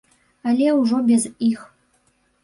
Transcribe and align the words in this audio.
Але 0.51 0.71
ўжо 0.77 1.01
без 1.09 1.27
іх. 1.49 1.61